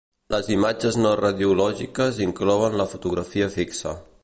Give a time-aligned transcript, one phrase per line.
[0.33, 3.97] Les imatges no radiològiques inclouen la fotografia fixa.